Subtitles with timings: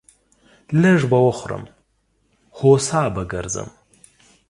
[0.81, 1.63] لږ به خورم،
[2.57, 3.69] هو سا به گرځم.